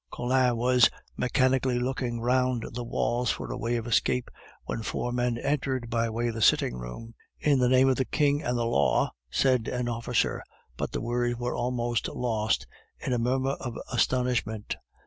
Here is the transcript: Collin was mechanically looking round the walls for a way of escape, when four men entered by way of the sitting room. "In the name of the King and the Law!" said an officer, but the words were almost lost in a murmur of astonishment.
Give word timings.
Collin 0.11 0.57
was 0.57 0.89
mechanically 1.15 1.77
looking 1.77 2.19
round 2.21 2.65
the 2.73 2.83
walls 2.83 3.29
for 3.29 3.51
a 3.51 3.55
way 3.59 3.75
of 3.75 3.85
escape, 3.85 4.31
when 4.65 4.81
four 4.81 5.11
men 5.11 5.37
entered 5.37 5.91
by 5.91 6.09
way 6.09 6.29
of 6.29 6.33
the 6.33 6.41
sitting 6.41 6.73
room. 6.75 7.13
"In 7.39 7.59
the 7.59 7.69
name 7.69 7.87
of 7.87 7.97
the 7.97 8.05
King 8.05 8.41
and 8.41 8.57
the 8.57 8.65
Law!" 8.65 9.11
said 9.29 9.67
an 9.67 9.87
officer, 9.87 10.41
but 10.75 10.91
the 10.91 11.01
words 11.01 11.37
were 11.37 11.55
almost 11.55 12.07
lost 12.07 12.65
in 12.99 13.13
a 13.13 13.19
murmur 13.19 13.53
of 13.59 13.77
astonishment. 13.93 14.75